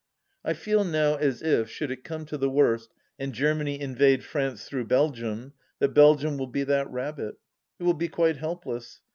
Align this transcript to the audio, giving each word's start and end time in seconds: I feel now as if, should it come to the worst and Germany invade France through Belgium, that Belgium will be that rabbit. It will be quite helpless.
I 0.43 0.53
feel 0.55 0.83
now 0.83 1.13
as 1.17 1.43
if, 1.43 1.69
should 1.69 1.91
it 1.91 2.03
come 2.03 2.25
to 2.25 2.35
the 2.39 2.49
worst 2.49 2.91
and 3.19 3.33
Germany 3.35 3.79
invade 3.79 4.23
France 4.23 4.65
through 4.65 4.85
Belgium, 4.87 5.53
that 5.77 5.89
Belgium 5.93 6.39
will 6.39 6.47
be 6.47 6.63
that 6.63 6.89
rabbit. 6.89 7.35
It 7.79 7.83
will 7.83 7.93
be 7.93 8.09
quite 8.09 8.37
helpless. 8.37 9.01